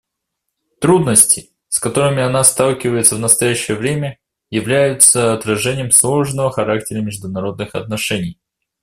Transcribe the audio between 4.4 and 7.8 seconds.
являются отражением сложного характера международных